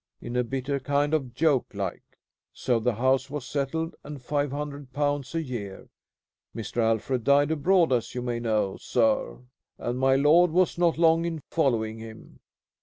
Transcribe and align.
in 0.19 0.35
a 0.35 0.43
bitter 0.43 0.79
kind 0.79 1.13
of 1.13 1.35
joke 1.35 1.75
like. 1.75 2.17
So 2.53 2.79
the 2.79 2.95
house 2.95 3.29
was 3.29 3.45
settled, 3.45 3.95
and 4.03 4.19
five 4.19 4.49
hundred 4.49 4.93
pounds 4.93 5.35
a 5.35 5.43
year. 5.43 5.89
Mr. 6.55 6.77
Alfred 6.77 7.23
died 7.23 7.51
abroad, 7.51 7.93
as 7.93 8.15
you 8.15 8.23
may 8.23 8.39
know, 8.39 8.77
sir, 8.77 9.37
and 9.77 9.99
my 9.99 10.15
lord 10.15 10.49
was 10.49 10.75
not 10.75 10.97
long 10.97 11.23
in 11.25 11.43
following 11.51 11.99
him." 11.99 12.39